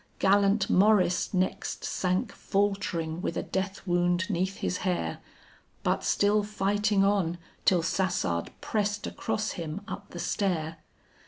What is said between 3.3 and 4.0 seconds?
a death